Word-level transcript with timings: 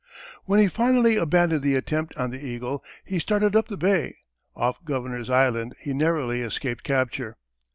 When 0.45 0.59
he 0.59 0.67
finally 0.67 1.15
abandoned 1.17 1.61
the 1.61 1.75
attempt 1.75 2.17
on 2.17 2.31
the 2.31 2.43
Eagle 2.43 2.83
he 3.05 3.19
started 3.19 3.55
up 3.55 3.67
the 3.67 3.77
bay. 3.77 4.15
Off 4.55 4.83
Governor's 4.83 5.29
Island 5.29 5.75
he 5.79 5.93
narrowly 5.93 6.41
escaped 6.41 6.83
capture. 6.83 7.37